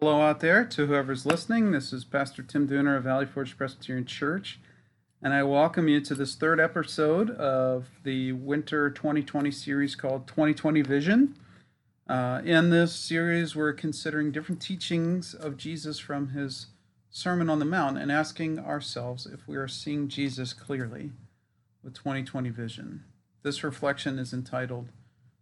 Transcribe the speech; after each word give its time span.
Hello 0.00 0.20
out 0.20 0.38
there 0.38 0.64
to 0.64 0.86
whoever's 0.86 1.26
listening. 1.26 1.72
This 1.72 1.92
is 1.92 2.04
Pastor 2.04 2.44
Tim 2.44 2.68
Dooner 2.68 2.96
of 2.96 3.02
Valley 3.02 3.26
Forge 3.26 3.58
Presbyterian 3.58 4.06
Church, 4.06 4.60
and 5.20 5.34
I 5.34 5.42
welcome 5.42 5.88
you 5.88 6.00
to 6.02 6.14
this 6.14 6.36
third 6.36 6.60
episode 6.60 7.30
of 7.30 7.88
the 8.04 8.30
winter 8.30 8.90
2020 8.90 9.50
series 9.50 9.96
called 9.96 10.28
2020 10.28 10.82
Vision. 10.82 11.34
Uh, 12.08 12.40
in 12.44 12.70
this 12.70 12.94
series, 12.94 13.56
we're 13.56 13.72
considering 13.72 14.30
different 14.30 14.62
teachings 14.62 15.34
of 15.34 15.56
Jesus 15.56 15.98
from 15.98 16.28
his 16.28 16.68
Sermon 17.10 17.50
on 17.50 17.58
the 17.58 17.64
Mount 17.64 17.98
and 17.98 18.12
asking 18.12 18.60
ourselves 18.60 19.26
if 19.26 19.48
we 19.48 19.56
are 19.56 19.66
seeing 19.66 20.06
Jesus 20.06 20.52
clearly 20.52 21.10
with 21.82 21.94
2020 21.94 22.50
vision. 22.50 23.02
This 23.42 23.64
reflection 23.64 24.20
is 24.20 24.32
entitled 24.32 24.90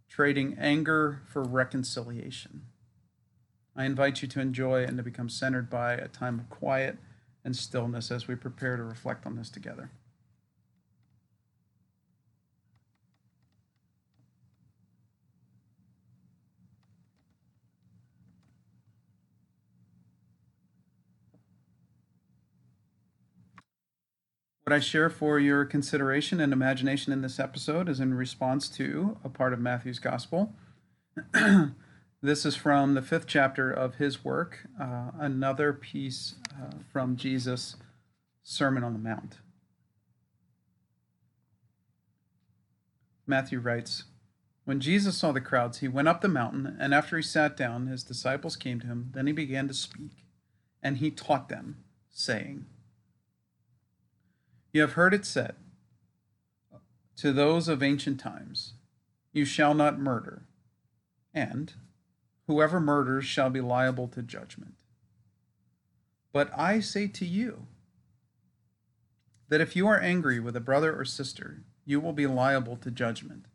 Trading 0.08 0.56
Anger 0.58 1.20
for 1.26 1.42
Reconciliation. 1.42 2.62
I 3.76 3.84
invite 3.84 4.22
you 4.22 4.28
to 4.28 4.40
enjoy 4.40 4.84
and 4.84 4.96
to 4.96 5.02
become 5.02 5.28
centered 5.28 5.68
by 5.68 5.94
a 5.94 6.08
time 6.08 6.38
of 6.40 6.48
quiet 6.48 6.96
and 7.44 7.54
stillness 7.54 8.10
as 8.10 8.26
we 8.26 8.34
prepare 8.34 8.76
to 8.76 8.82
reflect 8.82 9.26
on 9.26 9.36
this 9.36 9.50
together. 9.50 9.90
What 24.64 24.74
I 24.74 24.80
share 24.80 25.10
for 25.10 25.38
your 25.38 25.64
consideration 25.64 26.40
and 26.40 26.52
imagination 26.52 27.12
in 27.12 27.20
this 27.20 27.38
episode 27.38 27.88
is 27.88 28.00
in 28.00 28.14
response 28.14 28.68
to 28.70 29.16
a 29.22 29.28
part 29.28 29.52
of 29.52 29.60
Matthew's 29.60 30.00
Gospel. 30.00 30.54
This 32.22 32.46
is 32.46 32.56
from 32.56 32.94
the 32.94 33.02
fifth 33.02 33.26
chapter 33.26 33.70
of 33.70 33.96
his 33.96 34.24
work, 34.24 34.66
uh, 34.80 35.10
another 35.18 35.74
piece 35.74 36.36
uh, 36.50 36.78
from 36.90 37.16
Jesus' 37.16 37.76
Sermon 38.42 38.82
on 38.82 38.94
the 38.94 38.98
Mount. 38.98 39.38
Matthew 43.26 43.60
writes 43.60 44.04
When 44.64 44.80
Jesus 44.80 45.18
saw 45.18 45.32
the 45.32 45.42
crowds, 45.42 45.78
he 45.78 45.88
went 45.88 46.08
up 46.08 46.22
the 46.22 46.28
mountain, 46.28 46.74
and 46.80 46.94
after 46.94 47.16
he 47.16 47.22
sat 47.22 47.54
down, 47.54 47.86
his 47.86 48.02
disciples 48.02 48.56
came 48.56 48.80
to 48.80 48.86
him. 48.86 49.10
Then 49.12 49.26
he 49.26 49.32
began 49.34 49.68
to 49.68 49.74
speak, 49.74 50.24
and 50.82 50.96
he 50.96 51.10
taught 51.10 51.50
them, 51.50 51.84
saying, 52.10 52.64
You 54.72 54.80
have 54.80 54.92
heard 54.92 55.12
it 55.12 55.26
said 55.26 55.56
to 57.16 57.32
those 57.32 57.68
of 57.68 57.82
ancient 57.82 58.18
times, 58.20 58.72
You 59.34 59.44
shall 59.44 59.74
not 59.74 59.98
murder, 59.98 60.46
and 61.34 61.74
Whoever 62.46 62.80
murders 62.80 63.24
shall 63.24 63.50
be 63.50 63.60
liable 63.60 64.08
to 64.08 64.22
judgment. 64.22 64.74
But 66.32 66.50
I 66.56 66.80
say 66.80 67.08
to 67.08 67.24
you 67.24 67.66
that 69.48 69.60
if 69.60 69.74
you 69.74 69.86
are 69.88 69.98
angry 69.98 70.38
with 70.38 70.54
a 70.54 70.60
brother 70.60 70.98
or 70.98 71.04
sister, 71.04 71.62
you 71.84 72.00
will 72.00 72.12
be 72.12 72.26
liable 72.26 72.76
to 72.76 72.90
judgment. 72.90 73.46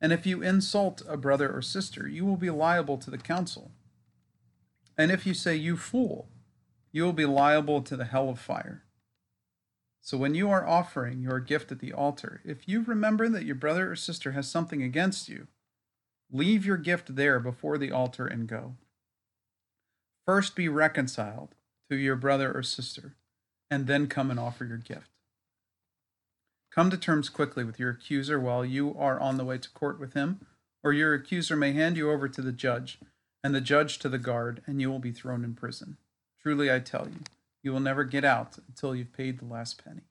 And 0.00 0.12
if 0.12 0.26
you 0.26 0.42
insult 0.42 1.02
a 1.08 1.16
brother 1.16 1.50
or 1.50 1.62
sister, 1.62 2.06
you 2.06 2.24
will 2.24 2.36
be 2.36 2.50
liable 2.50 2.98
to 2.98 3.10
the 3.10 3.18
council. 3.18 3.72
And 4.96 5.10
if 5.10 5.26
you 5.26 5.34
say, 5.34 5.56
You 5.56 5.76
fool, 5.76 6.28
you 6.92 7.04
will 7.04 7.12
be 7.12 7.26
liable 7.26 7.82
to 7.82 7.96
the 7.96 8.04
hell 8.04 8.28
of 8.28 8.38
fire. 8.38 8.84
So 10.00 10.16
when 10.16 10.34
you 10.34 10.50
are 10.50 10.66
offering 10.66 11.20
your 11.20 11.40
gift 11.40 11.72
at 11.72 11.80
the 11.80 11.92
altar, 11.92 12.40
if 12.44 12.68
you 12.68 12.82
remember 12.82 13.28
that 13.28 13.44
your 13.44 13.56
brother 13.56 13.90
or 13.90 13.96
sister 13.96 14.32
has 14.32 14.50
something 14.50 14.82
against 14.82 15.28
you, 15.28 15.48
Leave 16.30 16.66
your 16.66 16.76
gift 16.76 17.16
there 17.16 17.40
before 17.40 17.78
the 17.78 17.90
altar 17.90 18.26
and 18.26 18.46
go. 18.46 18.74
First 20.26 20.54
be 20.54 20.68
reconciled 20.68 21.54
to 21.90 21.96
your 21.96 22.16
brother 22.16 22.52
or 22.52 22.62
sister, 22.62 23.14
and 23.70 23.86
then 23.86 24.08
come 24.08 24.30
and 24.30 24.38
offer 24.38 24.64
your 24.64 24.76
gift. 24.76 25.08
Come 26.70 26.90
to 26.90 26.98
terms 26.98 27.30
quickly 27.30 27.64
with 27.64 27.78
your 27.78 27.90
accuser 27.90 28.38
while 28.38 28.64
you 28.64 28.94
are 28.98 29.18
on 29.18 29.38
the 29.38 29.44
way 29.44 29.58
to 29.58 29.70
court 29.70 29.98
with 29.98 30.12
him, 30.12 30.46
or 30.84 30.92
your 30.92 31.14
accuser 31.14 31.56
may 31.56 31.72
hand 31.72 31.96
you 31.96 32.10
over 32.10 32.28
to 32.28 32.42
the 32.42 32.52
judge, 32.52 32.98
and 33.42 33.54
the 33.54 33.60
judge 33.60 33.98
to 34.00 34.08
the 34.08 34.18
guard, 34.18 34.62
and 34.66 34.80
you 34.80 34.90
will 34.90 34.98
be 34.98 35.12
thrown 35.12 35.44
in 35.44 35.54
prison. 35.54 35.96
Truly, 36.42 36.70
I 36.70 36.78
tell 36.78 37.08
you, 37.08 37.20
you 37.62 37.72
will 37.72 37.80
never 37.80 38.04
get 38.04 38.24
out 38.24 38.58
until 38.68 38.94
you've 38.94 39.12
paid 39.12 39.38
the 39.38 39.46
last 39.46 39.82
penny. 39.82 40.02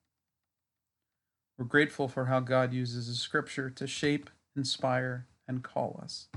We're 1.58 1.66
grateful 1.66 2.08
for 2.08 2.26
how 2.26 2.40
God 2.40 2.74
uses 2.74 3.08
His 3.08 3.20
scripture 3.20 3.70
to 3.70 3.88
shape, 3.88 4.30
inspire, 4.56 5.28
and 5.48 5.64
call 5.64 6.00
us. 6.02 6.28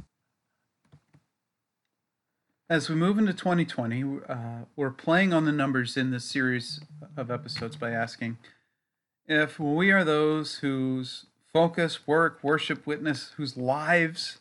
As 2.69 2.89
we 2.89 2.95
move 2.95 3.19
into 3.19 3.33
2020, 3.33 4.21
uh, 4.29 4.37
we're 4.77 4.91
playing 4.91 5.33
on 5.33 5.45
the 5.45 5.53
numbers 5.53 5.97
in 5.97 6.11
this 6.11 6.25
series 6.25 6.81
of 7.17 7.31
episodes 7.31 7.75
by 7.77 7.91
asking 7.91 8.39
if 9.27 9.59
we 9.59 9.91
are 9.91 10.05
those 10.05 10.57
whose 10.57 11.27
focus, 11.53 12.07
work, 12.07 12.39
worship, 12.43 12.87
witness, 12.87 13.33
whose 13.37 13.57
lives 13.57 14.39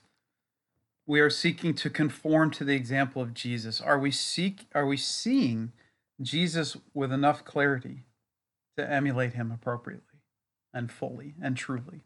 we 1.09 1.19
are 1.19 1.30
seeking 1.31 1.74
to 1.74 1.90
conform 1.90 2.51
to 2.51 2.63
the 2.63 2.75
example 2.75 3.19
of 3.19 3.34
Jesus. 3.34 3.81
Are 3.81 3.97
we 3.97 4.12
seek 4.12 4.68
are 4.75 4.86
we 4.86 4.96
seeing 4.96 5.72
Jesus 6.22 6.78
with 6.94 7.12
enough 7.12 7.44
clarity 7.44 8.03
to 8.78 8.88
emulate 8.88 9.34
him 9.34 9.51
appropriately 9.51 10.19
and 10.72 10.91
fully 10.91 11.34
and 11.41 11.57
truly? 11.57 12.01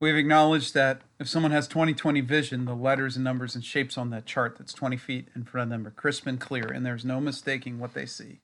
We've 0.00 0.16
acknowledged 0.16 0.72
that 0.72 1.02
if 1.18 1.28
someone 1.28 1.52
has 1.52 1.68
20/20 1.68 2.22
vision, 2.22 2.64
the 2.64 2.74
letters 2.74 3.16
and 3.16 3.24
numbers 3.24 3.54
and 3.54 3.62
shapes 3.62 3.98
on 3.98 4.08
that 4.10 4.24
chart 4.24 4.56
that's 4.56 4.72
20 4.72 4.96
feet 4.96 5.28
in 5.34 5.44
front 5.44 5.64
of 5.64 5.70
them 5.70 5.86
are 5.86 5.90
crisp 5.90 6.26
and 6.26 6.40
clear, 6.40 6.64
and 6.64 6.86
there's 6.86 7.04
no 7.04 7.20
mistaking 7.20 7.78
what 7.78 7.92
they 7.92 8.06
see. 8.06 8.40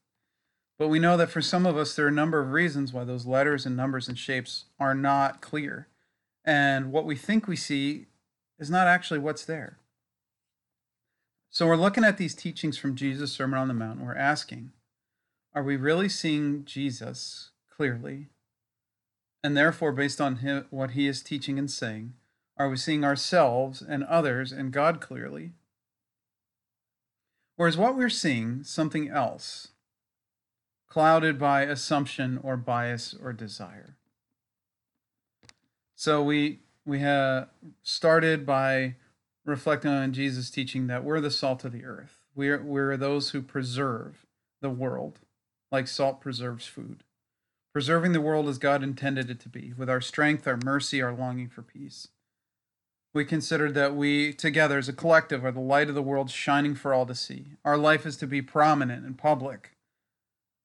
But 0.78 0.88
we 0.88 0.98
know 0.98 1.16
that 1.16 1.30
for 1.30 1.40
some 1.40 1.64
of 1.64 1.78
us, 1.78 1.96
there 1.96 2.04
are 2.04 2.10
a 2.10 2.12
number 2.12 2.40
of 2.40 2.52
reasons 2.52 2.92
why 2.92 3.04
those 3.04 3.24
letters 3.24 3.64
and 3.64 3.74
numbers 3.74 4.06
and 4.06 4.18
shapes 4.18 4.66
are 4.78 4.94
not 4.94 5.40
clear. 5.40 5.88
And 6.44 6.92
what 6.92 7.06
we 7.06 7.16
think 7.16 7.48
we 7.48 7.56
see 7.56 8.08
is 8.58 8.68
not 8.68 8.86
actually 8.86 9.18
what's 9.18 9.46
there. 9.46 9.78
So 11.48 11.66
we're 11.66 11.76
looking 11.76 12.04
at 12.04 12.18
these 12.18 12.34
teachings 12.34 12.76
from 12.76 12.94
Jesus' 12.94 13.32
Sermon 13.32 13.58
on 13.58 13.68
the 13.68 13.74
Mount. 13.74 13.98
And 13.98 14.06
we're 14.06 14.14
asking, 14.14 14.72
are 15.54 15.62
we 15.62 15.76
really 15.76 16.10
seeing 16.10 16.66
Jesus 16.66 17.52
clearly 17.74 18.28
and 19.46 19.56
therefore, 19.56 19.92
based 19.92 20.20
on 20.20 20.38
him, 20.38 20.66
what 20.70 20.90
he 20.90 21.06
is 21.06 21.22
teaching 21.22 21.56
and 21.56 21.70
saying, 21.70 22.14
are 22.56 22.68
we 22.68 22.76
seeing 22.76 23.04
ourselves 23.04 23.80
and 23.80 24.02
others 24.02 24.50
and 24.50 24.72
God 24.72 25.00
clearly? 25.00 25.52
Or 27.56 27.68
is 27.68 27.76
what 27.76 27.96
we're 27.96 28.08
seeing 28.08 28.64
something 28.64 29.08
else, 29.08 29.68
clouded 30.88 31.38
by 31.38 31.62
assumption 31.62 32.40
or 32.42 32.56
bias 32.56 33.14
or 33.22 33.32
desire? 33.32 33.94
So 35.94 36.24
we 36.24 36.58
we 36.84 36.98
have 36.98 37.46
started 37.84 38.44
by 38.44 38.96
reflecting 39.44 39.92
on 39.92 40.12
Jesus' 40.12 40.50
teaching 40.50 40.88
that 40.88 41.04
we're 41.04 41.20
the 41.20 41.30
salt 41.30 41.64
of 41.64 41.70
the 41.70 41.84
earth. 41.84 42.24
We're, 42.34 42.60
we're 42.60 42.96
those 42.96 43.30
who 43.30 43.42
preserve 43.42 44.26
the 44.60 44.70
world 44.70 45.20
like 45.70 45.86
salt 45.86 46.20
preserves 46.20 46.66
food 46.66 47.04
preserving 47.76 48.12
the 48.12 48.22
world 48.22 48.48
as 48.48 48.56
God 48.56 48.82
intended 48.82 49.28
it 49.28 49.38
to 49.38 49.50
be, 49.50 49.75
with 49.76 49.91
our 49.91 50.00
strength, 50.00 50.47
our 50.48 50.59
mercy, 50.64 51.03
our 51.03 51.12
longing 51.12 51.50
for 51.50 51.60
peace. 51.60 52.09
We 53.12 53.26
considered 53.26 53.75
that 53.75 53.94
we, 53.94 54.32
together 54.32 54.78
as 54.78 54.88
a 54.88 54.94
collective, 54.94 55.44
are 55.44 55.53
the 55.53 55.60
light 55.60 55.91
of 55.91 55.94
the 55.94 56.00
world 56.00 56.31
shining 56.31 56.75
for 56.75 56.94
all 56.94 57.04
to 57.04 57.15
see. 57.15 57.48
Our 57.66 57.76
life 57.76 58.06
is 58.06 58.16
to 58.16 58.26
be 58.26 58.41
prominent 58.41 59.04
and 59.04 59.19
public, 59.19 59.76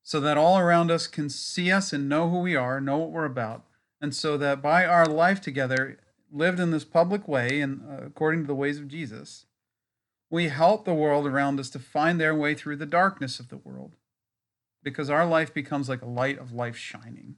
so 0.01 0.21
that 0.21 0.37
all 0.37 0.57
around 0.57 0.89
us 0.89 1.05
can 1.05 1.29
see 1.29 1.69
us 1.69 1.91
and 1.91 2.07
know 2.07 2.29
who 2.29 2.39
we 2.39 2.55
are, 2.55 2.79
know 2.79 2.99
what 2.99 3.11
we're 3.11 3.25
about, 3.25 3.65
and 3.99 4.15
so 4.15 4.37
that 4.37 4.61
by 4.61 4.85
our 4.85 5.05
life 5.05 5.41
together, 5.41 5.99
lived 6.31 6.61
in 6.61 6.71
this 6.71 6.85
public 6.85 7.27
way 7.27 7.59
and 7.59 7.81
uh, 7.91 8.05
according 8.05 8.43
to 8.43 8.47
the 8.47 8.55
ways 8.55 8.79
of 8.79 8.87
Jesus, 8.87 9.47
we 10.29 10.47
help 10.47 10.85
the 10.85 10.93
world 10.93 11.27
around 11.27 11.59
us 11.59 11.69
to 11.71 11.77
find 11.77 12.21
their 12.21 12.33
way 12.33 12.55
through 12.55 12.77
the 12.77 12.85
darkness 12.85 13.41
of 13.41 13.49
the 13.49 13.57
world 13.57 13.97
because 14.83 15.09
our 15.09 15.25
life 15.25 15.53
becomes 15.53 15.89
like 15.89 16.01
a 16.01 16.07
light 16.07 16.39
of 16.39 16.53
life 16.53 16.77
shining. 16.77 17.35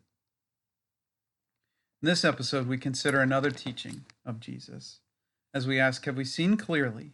In 2.02 2.08
this 2.08 2.26
episode, 2.26 2.68
we 2.68 2.78
consider 2.78 3.22
another 3.22 3.52
teaching 3.52 4.06
of 4.26 4.40
Jesus 4.40 5.00
as 5.54 5.68
we 5.68 5.80
ask 5.80 6.06
Have 6.06 6.18
we 6.18 6.26
seen 6.26 6.58
clearly 6.58 7.12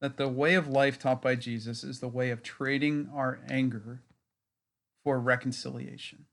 that 0.00 0.16
the 0.16 0.28
way 0.28 0.54
of 0.54 0.68
life 0.68 0.98
taught 0.98 1.22
by 1.22 1.34
Jesus 1.34 1.84
is 1.84 2.00
the 2.00 2.08
way 2.08 2.30
of 2.30 2.42
trading 2.42 3.08
our 3.14 3.40
anger 3.48 4.02
for 5.04 5.18
reconciliation? 5.18 6.26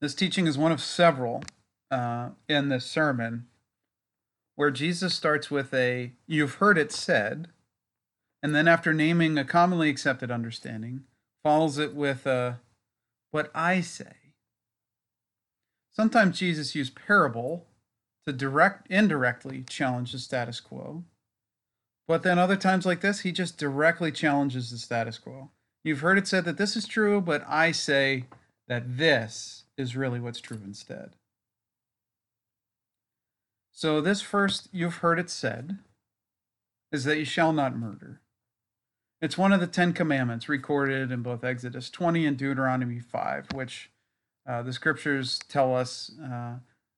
This 0.00 0.14
teaching 0.14 0.46
is 0.46 0.56
one 0.56 0.72
of 0.72 0.80
several 0.80 1.42
uh, 1.90 2.30
in 2.48 2.68
this 2.68 2.86
sermon 2.86 3.46
where 4.56 4.70
Jesus 4.70 5.14
starts 5.14 5.50
with 5.50 5.72
a, 5.72 6.12
You've 6.26 6.54
heard 6.54 6.78
it 6.78 6.92
said, 6.92 7.48
and 8.42 8.54
then 8.54 8.68
after 8.68 8.92
naming 8.92 9.38
a 9.38 9.44
commonly 9.44 9.88
accepted 9.90 10.30
understanding, 10.30 11.04
follows 11.42 11.78
it 11.78 11.94
with 11.94 12.26
a, 12.26 12.60
what 13.30 13.50
I 13.54 13.80
say. 13.80 14.12
Sometimes 15.92 16.38
Jesus 16.38 16.74
used 16.74 16.94
parable 16.94 17.66
to 18.26 18.32
direct 18.32 18.90
indirectly 18.90 19.64
challenge 19.68 20.12
the 20.12 20.18
status 20.18 20.60
quo. 20.60 21.04
But 22.06 22.22
then 22.22 22.38
other 22.38 22.56
times 22.56 22.86
like 22.86 23.00
this, 23.00 23.20
he 23.20 23.32
just 23.32 23.58
directly 23.58 24.12
challenges 24.12 24.70
the 24.70 24.78
status 24.78 25.18
quo. 25.18 25.50
You've 25.84 26.00
heard 26.00 26.18
it 26.18 26.26
said 26.26 26.44
that 26.44 26.58
this 26.58 26.76
is 26.76 26.86
true, 26.86 27.20
but 27.20 27.44
I 27.48 27.72
say 27.72 28.26
that 28.68 28.98
this 28.98 29.64
is 29.76 29.96
really 29.96 30.20
what's 30.20 30.40
true 30.40 30.60
instead. 30.64 31.16
So, 33.72 34.00
this 34.00 34.20
first, 34.20 34.68
you've 34.72 34.96
heard 34.96 35.18
it 35.18 35.30
said, 35.30 35.78
is 36.92 37.04
that 37.04 37.18
you 37.18 37.24
shall 37.24 37.52
not 37.52 37.76
murder. 37.76 38.20
It's 39.22 39.36
one 39.36 39.52
of 39.52 39.60
the 39.60 39.66
Ten 39.66 39.92
Commandments 39.92 40.48
recorded 40.48 41.12
in 41.12 41.22
both 41.22 41.44
Exodus 41.44 41.90
20 41.90 42.24
and 42.24 42.38
Deuteronomy 42.38 43.00
5, 43.00 43.48
which 43.52 43.90
uh, 44.48 44.62
the 44.62 44.72
scriptures 44.72 45.38
tell 45.48 45.76
us 45.76 46.12
uh, 46.24 46.54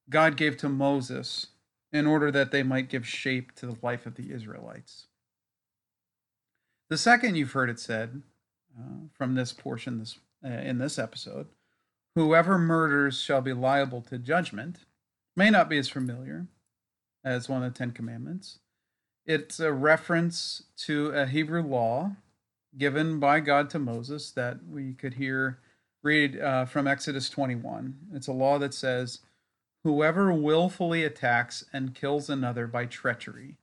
God 0.08 0.36
gave 0.36 0.56
to 0.58 0.68
Moses 0.68 1.48
in 1.92 2.06
order 2.06 2.30
that 2.30 2.52
they 2.52 2.62
might 2.62 2.88
give 2.88 3.06
shape 3.06 3.52
to 3.56 3.66
the 3.66 3.76
life 3.82 4.06
of 4.06 4.14
the 4.14 4.32
Israelites. 4.32 5.08
The 6.90 6.98
second 6.98 7.34
you've 7.34 7.52
heard 7.52 7.70
it 7.70 7.80
said 7.80 8.22
uh, 8.78 9.06
from 9.12 9.34
this 9.34 9.52
portion 9.52 9.98
this, 9.98 10.18
uh, 10.44 10.48
in 10.48 10.78
this 10.78 10.98
episode 10.98 11.48
whoever 12.14 12.58
murders 12.58 13.20
shall 13.20 13.40
be 13.40 13.52
liable 13.52 14.02
to 14.02 14.18
judgment 14.18 14.80
may 15.34 15.50
not 15.50 15.68
be 15.68 15.78
as 15.78 15.88
familiar 15.88 16.46
as 17.24 17.48
one 17.48 17.62
of 17.62 17.72
the 17.72 17.78
Ten 17.78 17.90
Commandments. 17.90 18.58
It's 19.24 19.60
a 19.60 19.72
reference 19.72 20.64
to 20.78 21.10
a 21.10 21.26
Hebrew 21.26 21.62
law 21.62 22.16
given 22.76 23.20
by 23.20 23.38
God 23.40 23.70
to 23.70 23.78
Moses 23.78 24.32
that 24.32 24.66
we 24.68 24.94
could 24.94 25.14
hear 25.14 25.58
read 26.02 26.40
uh, 26.40 26.64
from 26.64 26.88
Exodus 26.88 27.30
21. 27.30 27.96
It's 28.12 28.26
a 28.26 28.32
law 28.32 28.58
that 28.58 28.74
says, 28.74 29.20
Whoever 29.84 30.32
willfully 30.32 31.04
attacks 31.04 31.64
and 31.72 31.94
kills 31.94 32.28
another 32.28 32.66
by 32.66 32.86
treachery, 32.86 33.56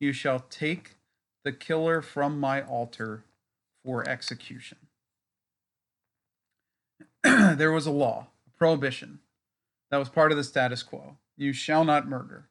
you 0.00 0.12
shall 0.12 0.40
take 0.40 0.96
the 1.44 1.52
killer 1.52 2.00
from 2.00 2.40
my 2.40 2.62
altar 2.62 3.24
for 3.84 4.06
execution. 4.08 4.78
there 7.22 7.72
was 7.72 7.86
a 7.86 7.90
law, 7.90 8.28
a 8.46 8.50
prohibition, 8.58 9.20
that 9.90 9.98
was 9.98 10.08
part 10.08 10.32
of 10.32 10.38
the 10.38 10.44
status 10.44 10.82
quo. 10.82 11.16
You 11.36 11.52
shall 11.52 11.84
not 11.84 12.08
murder. 12.08 12.48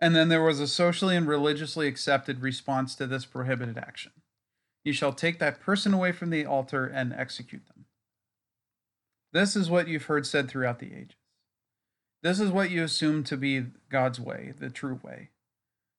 And 0.00 0.14
then 0.14 0.28
there 0.28 0.42
was 0.42 0.60
a 0.60 0.68
socially 0.68 1.16
and 1.16 1.26
religiously 1.26 1.86
accepted 1.86 2.42
response 2.42 2.94
to 2.96 3.06
this 3.06 3.24
prohibited 3.24 3.78
action. 3.78 4.12
You 4.84 4.92
shall 4.92 5.12
take 5.12 5.38
that 5.38 5.60
person 5.60 5.94
away 5.94 6.12
from 6.12 6.30
the 6.30 6.44
altar 6.44 6.86
and 6.86 7.12
execute 7.12 7.66
them. 7.66 7.86
This 9.32 9.56
is 9.56 9.70
what 9.70 9.88
you've 9.88 10.04
heard 10.04 10.26
said 10.26 10.48
throughout 10.48 10.78
the 10.78 10.94
ages. 10.94 11.16
This 12.22 12.40
is 12.40 12.50
what 12.50 12.70
you 12.70 12.82
assume 12.82 13.24
to 13.24 13.36
be 13.36 13.66
God's 13.90 14.20
way, 14.20 14.54
the 14.58 14.70
true 14.70 15.00
way. 15.02 15.30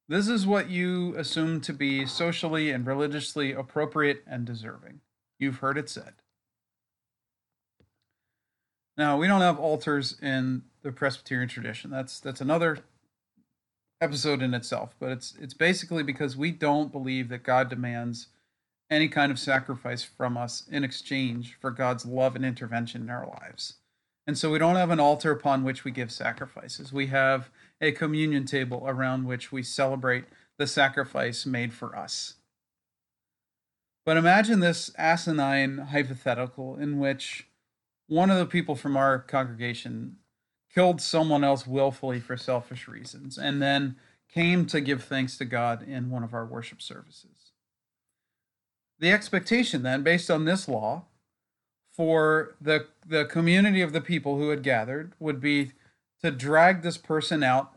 This 0.07 0.27
is 0.27 0.45
what 0.45 0.69
you 0.69 1.15
assume 1.15 1.61
to 1.61 1.73
be 1.73 2.05
socially 2.05 2.69
and 2.71 2.85
religiously 2.85 3.51
appropriate 3.51 4.23
and 4.27 4.45
deserving. 4.45 5.01
You've 5.39 5.57
heard 5.57 5.77
it 5.77 5.89
said. 5.89 6.13
Now, 8.97 9.17
we 9.17 9.27
don't 9.27 9.41
have 9.41 9.59
altars 9.59 10.17
in 10.21 10.63
the 10.83 10.91
Presbyterian 10.91 11.49
tradition. 11.49 11.91
That's 11.91 12.19
that's 12.19 12.41
another 12.41 12.79
episode 14.01 14.41
in 14.41 14.53
itself, 14.53 14.95
but 14.99 15.09
it's 15.09 15.33
it's 15.39 15.53
basically 15.53 16.03
because 16.03 16.35
we 16.35 16.51
don't 16.51 16.91
believe 16.91 17.29
that 17.29 17.43
God 17.43 17.69
demands 17.69 18.27
any 18.89 19.07
kind 19.07 19.31
of 19.31 19.39
sacrifice 19.39 20.03
from 20.03 20.37
us 20.37 20.63
in 20.69 20.83
exchange 20.83 21.57
for 21.59 21.71
God's 21.71 22.05
love 22.05 22.35
and 22.35 22.45
intervention 22.45 23.01
in 23.01 23.09
our 23.09 23.27
lives. 23.27 23.75
And 24.27 24.37
so 24.37 24.51
we 24.51 24.59
don't 24.59 24.75
have 24.75 24.91
an 24.91 24.99
altar 24.99 25.31
upon 25.31 25.63
which 25.63 25.83
we 25.83 25.91
give 25.91 26.11
sacrifices. 26.11 26.91
We 26.91 27.07
have 27.07 27.49
a 27.81 27.91
communion 27.91 28.45
table 28.45 28.83
around 28.85 29.25
which 29.25 29.51
we 29.51 29.63
celebrate 29.63 30.25
the 30.57 30.67
sacrifice 30.67 31.45
made 31.45 31.73
for 31.73 31.95
us. 31.95 32.35
But 34.05 34.17
imagine 34.17 34.59
this 34.59 34.91
asinine 34.97 35.77
hypothetical 35.77 36.77
in 36.77 36.99
which 36.99 37.47
one 38.07 38.29
of 38.29 38.37
the 38.37 38.45
people 38.45 38.75
from 38.75 38.95
our 38.95 39.19
congregation 39.19 40.17
killed 40.75 41.01
someone 41.01 41.43
else 41.43 41.65
willfully 41.65 42.19
for 42.19 42.35
selfish 42.35 42.87
reasons 42.87 43.37
and 43.37 43.61
then 43.61 43.95
came 44.29 44.65
to 44.65 44.81
give 44.81 45.03
thanks 45.03 45.37
to 45.37 45.45
God 45.45 45.81
in 45.81 46.09
one 46.09 46.23
of 46.23 46.33
our 46.33 46.45
worship 46.45 46.81
services. 46.81 47.53
The 48.99 49.11
expectation 49.11 49.83
then, 49.83 50.03
based 50.03 50.29
on 50.29 50.43
this 50.45 50.67
law, 50.67 51.05
for 51.95 52.55
the 52.59 52.87
the 53.05 53.23
community 53.25 53.81
of 53.81 53.93
the 53.93 54.01
people 54.01 54.37
who 54.37 54.49
had 54.49 54.63
gathered 54.63 55.13
would 55.19 55.39
be 55.39 55.71
to 56.21 56.31
drag 56.31 56.81
this 56.81 56.97
person 56.97 57.41
out 57.41 57.71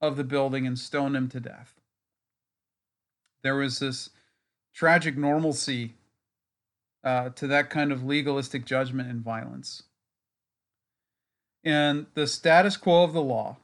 of 0.00 0.16
the 0.16 0.24
building 0.24 0.66
and 0.66 0.78
stone 0.78 1.16
him 1.16 1.28
to 1.28 1.40
death. 1.40 1.74
There 3.42 3.56
was 3.56 3.80
this 3.80 4.10
tragic 4.72 5.16
normalcy 5.16 5.94
uh, 7.02 7.30
to 7.30 7.46
that 7.48 7.70
kind 7.70 7.90
of 7.90 8.04
legalistic 8.04 8.64
judgment 8.64 9.10
and 9.10 9.22
violence. 9.22 9.84
And 11.68 12.06
the 12.14 12.26
status 12.26 12.78
quo 12.78 13.04
of 13.04 13.12
the 13.12 13.20
law, 13.20 13.58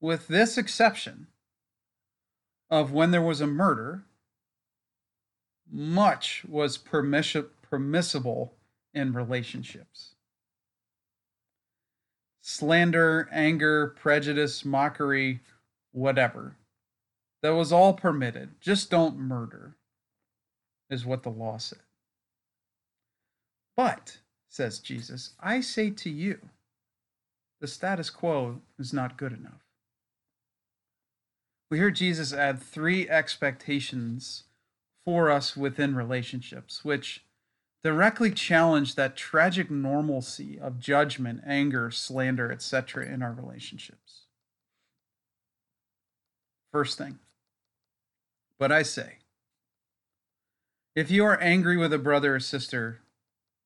with 0.00 0.26
this 0.26 0.56
exception 0.56 1.26
of 2.70 2.92
when 2.92 3.10
there 3.10 3.20
was 3.20 3.42
a 3.42 3.46
murder, 3.46 4.04
much 5.70 6.46
was 6.48 6.78
permiss- 6.78 7.50
permissible 7.60 8.54
in 8.94 9.12
relationships. 9.12 10.14
Slander, 12.40 13.28
anger, 13.30 13.88
prejudice, 13.88 14.64
mockery, 14.64 15.40
whatever. 15.90 16.56
That 17.42 17.50
was 17.50 17.70
all 17.70 17.92
permitted. 17.92 18.62
Just 18.62 18.90
don't 18.90 19.18
murder, 19.18 19.76
is 20.88 21.04
what 21.04 21.22
the 21.22 21.28
law 21.28 21.58
said. 21.58 21.80
But, 23.76 24.20
says 24.48 24.78
Jesus, 24.78 25.34
I 25.38 25.60
say 25.60 25.90
to 25.90 26.08
you, 26.08 26.48
the 27.62 27.68
status 27.68 28.10
quo 28.10 28.60
is 28.76 28.92
not 28.92 29.16
good 29.16 29.32
enough. 29.32 29.62
We 31.70 31.78
hear 31.78 31.92
Jesus 31.92 32.32
add 32.32 32.60
three 32.60 33.08
expectations 33.08 34.42
for 35.04 35.30
us 35.30 35.56
within 35.56 35.94
relationships, 35.94 36.84
which 36.84 37.24
directly 37.84 38.32
challenge 38.32 38.96
that 38.96 39.16
tragic 39.16 39.70
normalcy 39.70 40.58
of 40.58 40.80
judgment, 40.80 41.42
anger, 41.46 41.92
slander, 41.92 42.50
etc. 42.50 43.06
in 43.06 43.22
our 43.22 43.32
relationships. 43.32 44.22
First 46.72 46.98
thing, 46.98 47.20
but 48.58 48.72
I 48.72 48.82
say, 48.82 49.18
if 50.96 51.12
you 51.12 51.24
are 51.24 51.40
angry 51.40 51.76
with 51.76 51.92
a 51.92 51.98
brother 51.98 52.34
or 52.34 52.40
sister, 52.40 53.02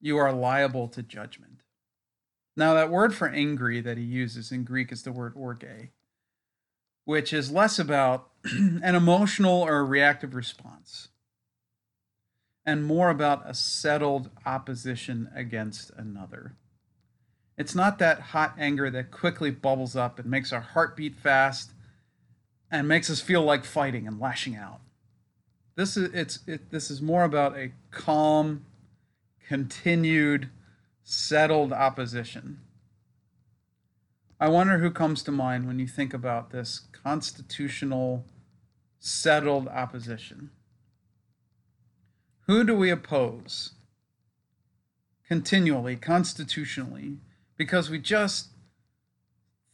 you 0.03 0.19
are 0.19 0.33
liable 0.35 0.87
to 0.89 1.03
judgment. 1.03 1.63
Now, 2.57 2.75
that 2.75 2.91
word 2.91 3.15
for 3.15 3.29
angry 3.29 3.81
that 3.81 3.99
he 3.99 4.05
uses 4.05 4.51
in 4.51 4.65
Greek 4.65 4.91
is 4.91 5.03
the 5.03 5.13
word 5.13 5.35
orge, 5.37 5.91
which 7.05 7.33
is 7.33 7.53
less 7.53 7.79
about 7.79 8.31
an 8.45 8.95
emotional 8.95 9.63
or 9.63 9.85
reactive 9.85 10.35
response 10.35 11.09
and 12.67 12.85
more 12.85 13.11
about 13.11 13.49
a 13.49 13.55
settled 13.55 14.29
opposition 14.45 15.31
against 15.35 15.91
another. 15.97 16.57
It's 17.57 17.75
not 17.75 17.99
that 18.01 18.21
hot 18.21 18.55
anger 18.59 18.91
that 18.91 19.13
quickly 19.13 19.51
bubbles 19.51 19.95
up 19.95 20.19
and 20.19 20.29
makes 20.29 20.53
our 20.53 20.61
heart 20.61 20.97
beat 20.97 21.15
fast 21.15 21.71
and 22.71 22.89
makes 22.89 23.09
us 23.09 23.21
feel 23.21 23.43
like 23.43 23.65
fighting 23.65 24.07
and 24.07 24.21
lashing 24.21 24.57
out. 24.57 24.81
This 25.77 25.97
is 25.97 26.13
it's 26.13 26.41
it, 26.47 26.71
this 26.71 26.91
is 26.91 27.01
more 27.01 27.23
about 27.25 27.57
a 27.57 27.71
calm, 27.91 28.65
continued, 29.47 30.51
settled 31.09 31.73
opposition. 31.73 32.59
I 34.41 34.49
wonder 34.49 34.79
who 34.79 34.91
comes 34.91 35.23
to 35.23 35.31
mind 35.31 35.69
when 35.69 35.79
you 35.79 35.87
think 35.87 36.13
about 36.13 36.51
this 36.51 36.81
constitutional, 36.91 38.25
settled 38.99 39.69
opposition. 39.69 40.51
Who 42.49 42.65
do 42.65 42.75
we 42.75 42.91
oppose 42.91 43.75
continually, 45.29 45.95
constitutionally, 45.95 47.19
because 47.57 47.89
we 47.89 48.01
just 48.01 48.49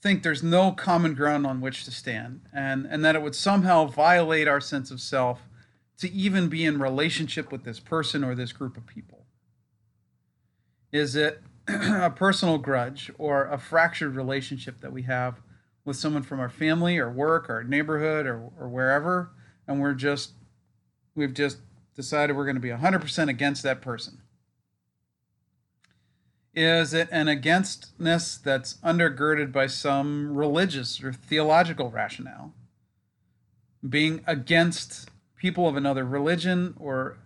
think 0.03 0.23
there's 0.23 0.43
no 0.43 0.73
common 0.73 1.15
ground 1.15 1.47
on 1.47 1.63
which 1.63 1.87
to 1.87 1.91
stand 1.91 2.43
and, 2.53 2.87
and 2.87 3.03
that 3.07 3.17
it 3.17 3.23
would 3.23 3.35
somehow 3.35 3.87
violate 3.87 4.49
our 4.49 4.61
sense 4.61 4.91
of 4.91 5.01
self 5.01 5.49
to 5.97 6.13
even 6.13 6.49
be 6.49 6.67
in 6.67 6.79
relationship 6.79 7.51
with 7.51 7.65
this 7.65 7.81
person 7.81 8.23
or 8.23 8.35
this 8.35 8.53
group 8.53 8.77
of 8.77 8.87
people? 8.87 9.22
Is 10.93 11.17
it 11.17 11.43
a 11.69 12.11
personal 12.11 12.59
grudge 12.59 13.11
or 13.19 13.47
a 13.47 13.59
fractured 13.59 14.15
relationship 14.15 14.81
that 14.81 14.93
we 14.93 15.03
have 15.03 15.41
with 15.85 15.97
someone 15.97 16.23
from 16.23 16.39
our 16.39 16.49
family 16.49 16.99
or 16.99 17.11
work 17.11 17.51
or 17.51 17.65
neighborhood 17.65 18.27
or, 18.27 18.51
or 18.59 18.69
wherever 18.69 19.31
and 19.67 19.81
we're 19.81 19.95
just 19.95 20.33
we've 21.15 21.35
just 21.35 21.59
decided 21.97 22.37
we're 22.37 22.45
going 22.45 22.57
to 22.57 22.61
be 22.61 22.69
100% 22.69 23.29
against 23.29 23.63
that 23.63 23.81
person? 23.81 24.23
Is 26.55 26.93
it 26.93 27.09
an 27.11 27.29
againstness 27.29 28.37
that's 28.37 28.75
undergirded 28.85 29.53
by 29.53 29.67
some 29.67 30.37
religious 30.37 31.03
or 31.03 31.13
theological 31.13 31.91
rationale? 31.91 32.53
being 33.89 34.23
against 34.27 35.09
people 35.37 35.69
of 35.69 35.77
another 35.77 36.05
religion 36.05 36.75
or 36.79 37.19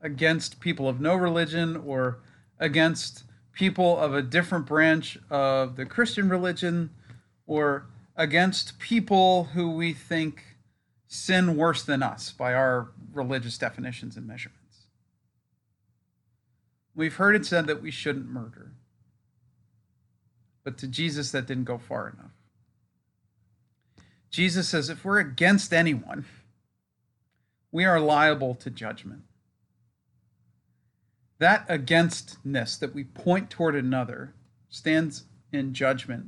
against 0.00 0.60
people 0.60 0.88
of 0.88 1.00
no 1.00 1.14
religion 1.14 1.76
or 1.76 2.18
against 2.60 3.24
people 3.52 3.98
of 3.98 4.14
a 4.14 4.22
different 4.22 4.66
branch 4.66 5.18
of 5.28 5.74
the 5.74 5.86
Christian 5.86 6.28
religion 6.28 6.90
or 7.46 7.86
against 8.14 8.78
people 8.78 9.44
who 9.44 9.72
we 9.72 9.92
think 9.92 10.44
sin 11.08 11.56
worse 11.56 11.82
than 11.82 12.02
us 12.02 12.30
by 12.30 12.54
our 12.54 12.92
religious 13.12 13.58
definitions 13.58 14.16
and 14.16 14.28
measurements. 14.28 14.60
We've 16.94 17.16
heard 17.16 17.34
it 17.34 17.46
said 17.46 17.66
that 17.66 17.82
we 17.82 17.90
shouldn't 17.90 18.28
murder. 18.28 18.72
But 20.62 20.76
to 20.78 20.86
Jesus, 20.86 21.32
that 21.32 21.46
didn't 21.46 21.64
go 21.64 21.78
far 21.78 22.08
enough. 22.08 22.32
Jesus 24.30 24.68
says 24.68 24.88
if 24.88 25.04
we're 25.04 25.18
against 25.18 25.72
anyone, 25.72 26.26
we 27.72 27.84
are 27.84 27.98
liable 27.98 28.54
to 28.56 28.70
judgment. 28.70 29.22
That 31.40 31.64
againstness 31.70 32.76
that 32.76 32.94
we 32.94 33.04
point 33.04 33.48
toward 33.48 33.74
another 33.74 34.34
stands 34.68 35.24
in 35.50 35.72
judgment 35.72 36.26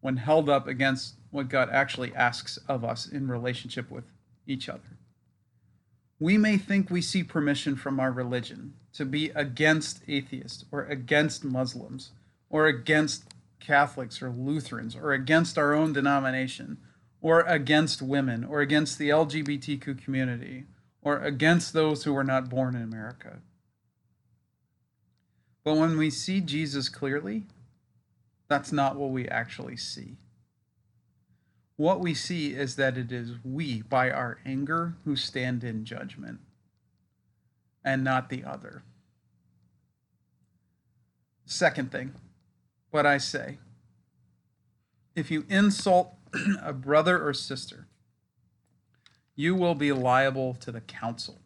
when 0.00 0.16
held 0.16 0.48
up 0.48 0.66
against 0.66 1.14
what 1.30 1.48
God 1.48 1.68
actually 1.70 2.12
asks 2.16 2.58
of 2.66 2.84
us 2.84 3.08
in 3.08 3.28
relationship 3.28 3.92
with 3.92 4.04
each 4.48 4.68
other. 4.68 4.98
We 6.18 6.36
may 6.36 6.58
think 6.58 6.90
we 6.90 7.00
see 7.00 7.22
permission 7.22 7.76
from 7.76 8.00
our 8.00 8.10
religion 8.10 8.74
to 8.94 9.04
be 9.04 9.30
against 9.36 10.02
atheists 10.08 10.64
or 10.72 10.84
against 10.84 11.44
Muslims 11.44 12.10
or 12.48 12.66
against 12.66 13.32
Catholics 13.60 14.20
or 14.20 14.30
Lutherans 14.30 14.96
or 14.96 15.12
against 15.12 15.58
our 15.58 15.74
own 15.74 15.92
denomination 15.92 16.78
or 17.20 17.42
against 17.42 18.02
women 18.02 18.42
or 18.42 18.62
against 18.62 18.98
the 18.98 19.10
LGBTQ 19.10 20.02
community 20.02 20.64
or 21.02 21.20
against 21.20 21.72
those 21.72 22.02
who 22.02 22.12
were 22.12 22.24
not 22.24 22.50
born 22.50 22.74
in 22.74 22.82
America. 22.82 23.42
But 25.64 25.76
when 25.76 25.98
we 25.98 26.10
see 26.10 26.40
Jesus 26.40 26.88
clearly, 26.88 27.44
that's 28.48 28.72
not 28.72 28.96
what 28.96 29.10
we 29.10 29.28
actually 29.28 29.76
see. 29.76 30.16
What 31.76 32.00
we 32.00 32.14
see 32.14 32.52
is 32.54 32.76
that 32.76 32.98
it 32.98 33.10
is 33.10 33.32
we, 33.44 33.82
by 33.82 34.10
our 34.10 34.38
anger, 34.44 34.96
who 35.04 35.16
stand 35.16 35.64
in 35.64 35.84
judgment, 35.84 36.40
and 37.84 38.04
not 38.04 38.28
the 38.28 38.44
other. 38.44 38.82
Second 41.46 41.90
thing, 41.90 42.12
what 42.90 43.06
I 43.06 43.18
say 43.18 43.58
if 45.14 45.30
you 45.30 45.44
insult 45.48 46.14
a 46.62 46.72
brother 46.72 47.26
or 47.26 47.32
sister, 47.32 47.86
you 49.34 49.54
will 49.54 49.74
be 49.74 49.92
liable 49.92 50.54
to 50.54 50.70
the 50.70 50.80
council. 50.80 51.40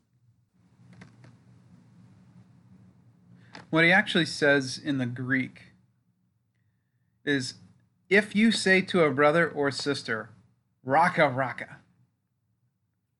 What 3.74 3.82
he 3.82 3.90
actually 3.90 4.26
says 4.26 4.78
in 4.78 4.98
the 4.98 5.06
Greek 5.06 5.72
is 7.24 7.54
if 8.08 8.36
you 8.36 8.52
say 8.52 8.80
to 8.82 9.02
a 9.02 9.10
brother 9.10 9.50
or 9.50 9.72
sister, 9.72 10.30
raka 10.84 11.28
raka, 11.28 11.78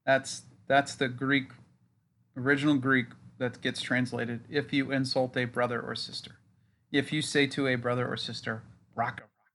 that's 0.06 0.42
that's 0.68 0.94
the 0.94 1.08
Greek 1.08 1.48
original 2.36 2.76
Greek 2.76 3.06
that 3.38 3.62
gets 3.62 3.82
translated 3.82 4.42
if 4.48 4.72
you 4.72 4.92
insult 4.92 5.36
a 5.36 5.44
brother 5.46 5.80
or 5.80 5.96
sister. 5.96 6.36
If 6.92 7.12
you 7.12 7.20
say 7.20 7.48
to 7.48 7.66
a 7.66 7.74
brother 7.74 8.06
or 8.06 8.16
sister, 8.16 8.62
raka 8.94 9.22
raka, 9.22 9.50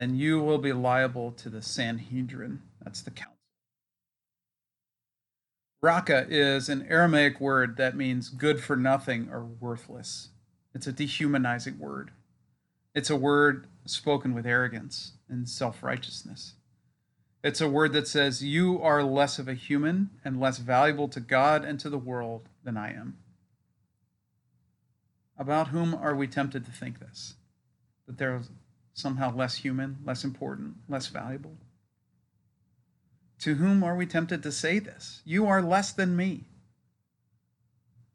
then 0.00 0.16
you 0.16 0.38
will 0.38 0.58
be 0.58 0.74
liable 0.74 1.32
to 1.32 1.48
the 1.48 1.62
Sanhedrin. 1.62 2.60
That's 2.84 3.00
the 3.00 3.10
council. 3.10 3.31
Raka 5.82 6.26
is 6.30 6.68
an 6.68 6.86
Aramaic 6.88 7.40
word 7.40 7.76
that 7.76 7.96
means 7.96 8.28
good 8.28 8.62
for 8.62 8.76
nothing 8.76 9.28
or 9.32 9.44
worthless. 9.44 10.28
It's 10.72 10.86
a 10.86 10.92
dehumanizing 10.92 11.80
word. 11.80 12.12
It's 12.94 13.10
a 13.10 13.16
word 13.16 13.66
spoken 13.84 14.32
with 14.32 14.46
arrogance 14.46 15.14
and 15.28 15.48
self 15.48 15.82
righteousness. 15.82 16.54
It's 17.42 17.60
a 17.60 17.68
word 17.68 17.92
that 17.94 18.06
says, 18.06 18.44
You 18.44 18.80
are 18.80 19.02
less 19.02 19.40
of 19.40 19.48
a 19.48 19.54
human 19.54 20.10
and 20.24 20.38
less 20.38 20.58
valuable 20.58 21.08
to 21.08 21.18
God 21.18 21.64
and 21.64 21.80
to 21.80 21.90
the 21.90 21.98
world 21.98 22.48
than 22.62 22.76
I 22.76 22.92
am. 22.92 23.18
About 25.36 25.68
whom 25.68 25.96
are 25.96 26.14
we 26.14 26.28
tempted 26.28 26.64
to 26.64 26.70
think 26.70 27.00
this? 27.00 27.34
That 28.06 28.18
they're 28.18 28.42
somehow 28.94 29.34
less 29.34 29.56
human, 29.56 29.98
less 30.04 30.22
important, 30.22 30.76
less 30.88 31.08
valuable? 31.08 31.56
To 33.42 33.56
whom 33.56 33.82
are 33.82 33.96
we 33.96 34.06
tempted 34.06 34.44
to 34.44 34.52
say 34.52 34.78
this? 34.78 35.20
You 35.24 35.48
are 35.48 35.60
less 35.60 35.90
than 35.90 36.14
me. 36.14 36.44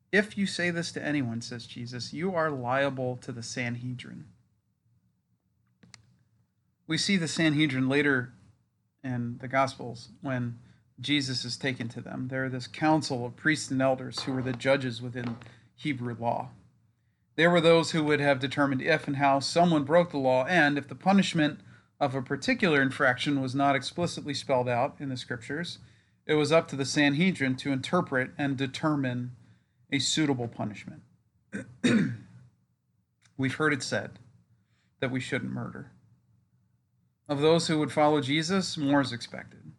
If 0.09 0.37
you 0.37 0.45
say 0.47 0.69
this 0.69 0.93
to 0.93 1.03
anyone, 1.03 1.41
says 1.41 1.67
Jesus, 1.67 2.13
you 2.13 2.33
are 2.33 2.49
liable 2.49 3.17
to 3.17 3.33
the 3.33 3.43
Sanhedrin. 3.43 4.23
We 6.87 6.97
see 6.97 7.17
the 7.17 7.27
Sanhedrin 7.27 7.89
later 7.89 8.31
in 9.03 9.37
the 9.39 9.49
Gospels 9.49 10.07
when 10.21 10.59
Jesus 11.01 11.43
is 11.43 11.57
taken 11.57 11.89
to 11.89 11.99
them. 11.99 12.29
They're 12.29 12.47
this 12.47 12.67
council 12.67 13.25
of 13.25 13.35
priests 13.35 13.69
and 13.69 13.81
elders 13.81 14.21
who 14.21 14.31
were 14.31 14.41
the 14.41 14.53
judges 14.53 15.01
within 15.01 15.35
Hebrew 15.75 16.15
law. 16.17 16.51
There 17.35 17.51
were 17.51 17.59
those 17.59 17.91
who 17.91 18.01
would 18.05 18.21
have 18.21 18.39
determined 18.39 18.81
if 18.81 19.07
and 19.07 19.17
how 19.17 19.41
someone 19.41 19.83
broke 19.83 20.11
the 20.11 20.19
law, 20.19 20.45
and 20.45 20.77
if 20.77 20.87
the 20.87 20.95
punishment 20.95 21.59
of 21.99 22.13
a 22.13 22.21
particular 22.21 22.81
infraction 22.81 23.41
was 23.41 23.55
not 23.55 23.75
explicitly 23.75 24.33
spelled 24.33 24.69
out 24.69 24.95
in 24.99 25.09
the 25.09 25.17
scriptures, 25.17 25.79
it 26.25 26.35
was 26.35 26.51
up 26.51 26.67
to 26.67 26.75
the 26.75 26.85
Sanhedrin 26.85 27.55
to 27.57 27.71
interpret 27.71 28.31
and 28.37 28.57
determine 28.57 29.31
a 29.91 29.99
suitable 29.99 30.47
punishment. 30.47 31.01
We've 33.37 33.55
heard 33.55 33.73
it 33.73 33.83
said 33.83 34.19
that 34.99 35.11
we 35.11 35.19
shouldn't 35.19 35.51
murder. 35.51 35.91
Of 37.29 37.41
those 37.41 37.67
who 37.67 37.79
would 37.79 37.91
follow 37.91 38.21
Jesus, 38.21 38.77
more 38.77 39.01
is 39.01 39.11
expected. 39.11 39.71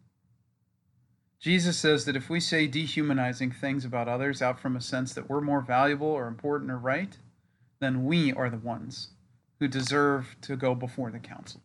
Jesus 1.40 1.76
says 1.76 2.04
that 2.04 2.16
if 2.16 2.28
we 2.28 2.40
say 2.40 2.66
dehumanizing 2.66 3.52
things 3.52 3.84
about 3.84 4.08
others 4.08 4.42
out 4.42 4.58
from 4.58 4.76
a 4.76 4.80
sense 4.80 5.12
that 5.14 5.28
we're 5.28 5.40
more 5.40 5.60
valuable 5.60 6.08
or 6.08 6.26
important 6.26 6.70
or 6.70 6.78
right, 6.78 7.16
then 7.80 8.04
we 8.04 8.32
are 8.32 8.50
the 8.50 8.58
ones 8.58 9.10
who 9.60 9.68
deserve 9.68 10.36
to 10.42 10.56
go 10.56 10.74
before 10.74 11.10
the 11.10 11.18
council. 11.18 11.60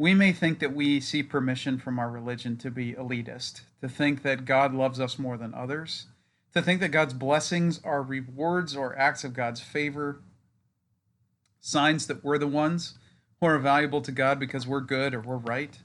We 0.00 0.14
may 0.14 0.32
think 0.32 0.60
that 0.60 0.74
we 0.74 0.98
see 0.98 1.22
permission 1.22 1.76
from 1.76 1.98
our 1.98 2.10
religion 2.10 2.56
to 2.60 2.70
be 2.70 2.94
elitist, 2.94 3.60
to 3.82 3.88
think 3.90 4.22
that 4.22 4.46
God 4.46 4.72
loves 4.72 4.98
us 4.98 5.18
more 5.18 5.36
than 5.36 5.52
others, 5.52 6.06
to 6.54 6.62
think 6.62 6.80
that 6.80 6.88
God's 6.88 7.12
blessings 7.12 7.82
are 7.84 8.02
rewards 8.02 8.74
or 8.74 8.98
acts 8.98 9.24
of 9.24 9.34
God's 9.34 9.60
favor, 9.60 10.22
signs 11.60 12.06
that 12.06 12.24
we're 12.24 12.38
the 12.38 12.46
ones 12.46 12.94
who 13.40 13.46
are 13.46 13.58
valuable 13.58 14.00
to 14.00 14.10
God 14.10 14.40
because 14.40 14.66
we're 14.66 14.80
good 14.80 15.12
or 15.12 15.20
we're 15.20 15.36
right, 15.36 15.80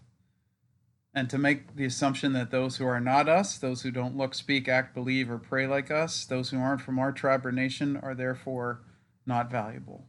and 1.14 1.30
to 1.30 1.38
make 1.38 1.76
the 1.76 1.84
assumption 1.84 2.32
that 2.32 2.52
those 2.52 2.78
who 2.78 2.88
are 2.88 3.02
not 3.02 3.28
us, 3.28 3.58
those 3.58 3.82
who 3.82 3.92
don't 3.92 4.16
look, 4.16 4.34
speak, 4.34 4.70
act, 4.70 4.94
believe, 4.94 5.30
or 5.30 5.38
pray 5.38 5.68
like 5.68 5.92
us, 5.92 6.24
those 6.24 6.52
who 6.52 6.58
aren't 6.58 6.80
from 6.80 7.00
our 7.00 7.12
tribe 7.12 7.46
or 7.46 7.52
nation, 7.52 7.98
are 7.98 8.16
therefore 8.16 8.80
not 9.26 9.52
valuable. 9.52 10.08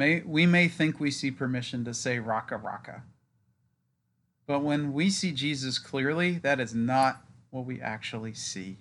May, 0.00 0.22
we 0.24 0.46
may 0.46 0.66
think 0.66 0.98
we 0.98 1.10
see 1.10 1.30
permission 1.30 1.84
to 1.84 1.92
say 1.92 2.18
raka 2.18 2.56
raka. 2.56 3.02
But 4.46 4.60
when 4.60 4.94
we 4.94 5.10
see 5.10 5.30
Jesus 5.30 5.78
clearly, 5.78 6.38
that 6.38 6.58
is 6.58 6.74
not 6.74 7.22
what 7.50 7.66
we 7.66 7.82
actually 7.82 8.32
see. 8.32 8.78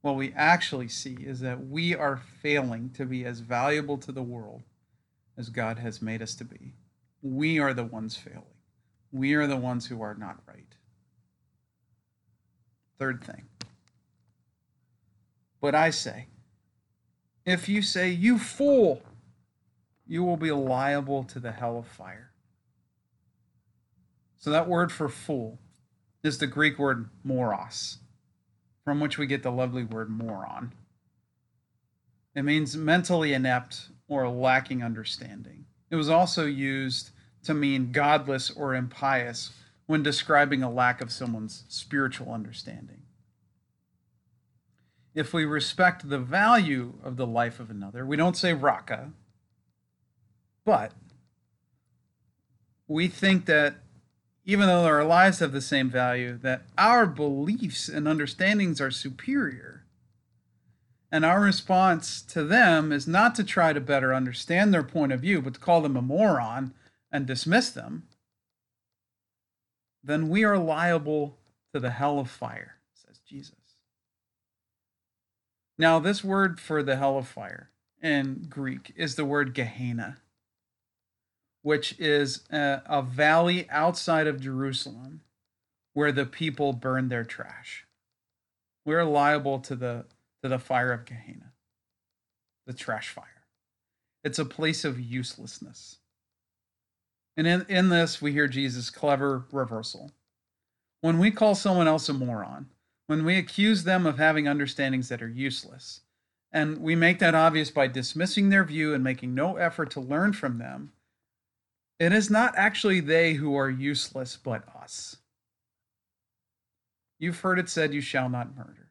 What 0.00 0.16
we 0.16 0.32
actually 0.34 0.88
see 0.88 1.18
is 1.20 1.40
that 1.40 1.66
we 1.66 1.94
are 1.94 2.22
failing 2.40 2.88
to 2.94 3.04
be 3.04 3.26
as 3.26 3.40
valuable 3.40 3.98
to 3.98 4.12
the 4.12 4.22
world 4.22 4.62
as 5.36 5.50
God 5.50 5.78
has 5.78 6.00
made 6.00 6.22
us 6.22 6.34
to 6.36 6.44
be. 6.46 6.72
We 7.20 7.58
are 7.58 7.74
the 7.74 7.84
ones 7.84 8.16
failing. 8.16 8.44
We 9.12 9.34
are 9.34 9.46
the 9.46 9.58
ones 9.58 9.88
who 9.88 10.00
are 10.00 10.14
not 10.14 10.38
right. 10.48 10.74
Third 12.98 13.22
thing. 13.22 13.44
But 15.60 15.74
I 15.74 15.90
say, 15.90 16.28
if 17.44 17.68
you 17.68 17.82
say, 17.82 18.08
you 18.08 18.38
fool, 18.38 19.02
you 20.10 20.24
will 20.24 20.36
be 20.36 20.50
liable 20.50 21.22
to 21.22 21.38
the 21.38 21.52
hell 21.52 21.78
of 21.78 21.86
fire. 21.86 22.32
So 24.38 24.50
that 24.50 24.68
word 24.68 24.90
for 24.90 25.08
fool 25.08 25.60
is 26.24 26.38
the 26.38 26.48
Greek 26.48 26.80
word 26.80 27.08
moros, 27.22 27.98
from 28.84 28.98
which 28.98 29.18
we 29.18 29.28
get 29.28 29.44
the 29.44 29.52
lovely 29.52 29.84
word 29.84 30.10
moron. 30.10 30.72
It 32.34 32.42
means 32.42 32.76
mentally 32.76 33.32
inept 33.32 33.90
or 34.08 34.28
lacking 34.28 34.82
understanding. 34.82 35.66
It 35.90 35.96
was 35.96 36.10
also 36.10 36.44
used 36.44 37.10
to 37.44 37.54
mean 37.54 37.92
godless 37.92 38.50
or 38.50 38.74
impious 38.74 39.52
when 39.86 40.02
describing 40.02 40.64
a 40.64 40.70
lack 40.70 41.00
of 41.00 41.12
someone's 41.12 41.62
spiritual 41.68 42.32
understanding. 42.32 43.02
If 45.14 45.32
we 45.32 45.44
respect 45.44 46.08
the 46.08 46.18
value 46.18 46.94
of 47.04 47.16
the 47.16 47.28
life 47.28 47.60
of 47.60 47.70
another, 47.70 48.04
we 48.04 48.16
don't 48.16 48.36
say 48.36 48.54
raka, 48.54 49.12
but 50.70 50.92
we 52.86 53.08
think 53.08 53.46
that 53.46 53.74
even 54.44 54.68
though 54.68 54.84
our 54.84 55.02
lives 55.02 55.40
have 55.40 55.50
the 55.50 55.60
same 55.60 55.90
value, 55.90 56.38
that 56.42 56.62
our 56.78 57.06
beliefs 57.06 57.88
and 57.88 58.06
understandings 58.06 58.80
are 58.80 58.92
superior. 58.92 59.84
And 61.10 61.24
our 61.24 61.40
response 61.40 62.22
to 62.22 62.44
them 62.44 62.92
is 62.92 63.08
not 63.08 63.34
to 63.34 63.42
try 63.42 63.72
to 63.72 63.80
better 63.80 64.14
understand 64.14 64.72
their 64.72 64.84
point 64.84 65.10
of 65.10 65.22
view, 65.22 65.42
but 65.42 65.54
to 65.54 65.60
call 65.60 65.80
them 65.80 65.96
a 65.96 66.02
moron 66.02 66.72
and 67.10 67.26
dismiss 67.26 67.70
them, 67.70 68.04
then 70.04 70.28
we 70.28 70.44
are 70.44 70.56
liable 70.56 71.36
to 71.74 71.80
the 71.80 71.90
hell 71.90 72.20
of 72.20 72.30
fire, 72.30 72.76
says 72.94 73.18
Jesus. 73.26 73.56
Now, 75.76 75.98
this 75.98 76.22
word 76.22 76.60
for 76.60 76.84
the 76.84 76.94
hell 76.94 77.18
of 77.18 77.26
fire 77.26 77.70
in 78.00 78.46
Greek 78.48 78.92
is 78.94 79.16
the 79.16 79.24
word 79.24 79.52
Gehenna, 79.52 80.18
which 81.62 81.98
is 81.98 82.42
a, 82.50 82.82
a 82.86 83.02
valley 83.02 83.68
outside 83.70 84.26
of 84.26 84.40
Jerusalem 84.40 85.20
where 85.92 86.12
the 86.12 86.26
people 86.26 86.72
burn 86.72 87.08
their 87.08 87.24
trash. 87.24 87.86
We're 88.84 89.04
liable 89.04 89.58
to 89.60 89.76
the 89.76 90.06
to 90.42 90.48
the 90.48 90.58
fire 90.58 90.92
of 90.92 91.04
Gehenna, 91.04 91.52
the 92.66 92.72
trash 92.72 93.10
fire. 93.10 93.44
It's 94.24 94.38
a 94.38 94.44
place 94.44 94.84
of 94.84 94.98
uselessness. 94.98 95.98
And 97.36 97.46
in, 97.46 97.66
in 97.68 97.88
this, 97.90 98.20
we 98.20 98.32
hear 98.32 98.48
Jesus' 98.48 98.90
clever 98.90 99.44
reversal. 99.52 100.12
When 101.00 101.18
we 101.18 101.30
call 101.30 101.54
someone 101.54 101.88
else 101.88 102.08
a 102.08 102.12
moron, 102.12 102.68
when 103.06 103.24
we 103.24 103.36
accuse 103.36 103.84
them 103.84 104.06
of 104.06 104.18
having 104.18 104.48
understandings 104.48 105.08
that 105.08 105.22
are 105.22 105.28
useless, 105.28 106.00
and 106.52 106.78
we 106.78 106.94
make 106.94 107.18
that 107.18 107.34
obvious 107.34 107.70
by 107.70 107.86
dismissing 107.86 108.48
their 108.48 108.64
view 108.64 108.92
and 108.94 109.04
making 109.04 109.34
no 109.34 109.56
effort 109.56 109.90
to 109.92 110.00
learn 110.00 110.32
from 110.32 110.58
them, 110.58 110.92
it 112.00 112.14
is 112.14 112.30
not 112.30 112.54
actually 112.56 113.00
they 113.00 113.34
who 113.34 113.54
are 113.54 113.68
useless, 113.70 114.38
but 114.42 114.64
us. 114.74 115.18
You've 117.18 117.40
heard 117.40 117.58
it 117.58 117.68
said, 117.68 117.92
You 117.92 118.00
shall 118.00 118.30
not 118.30 118.56
murder. 118.56 118.88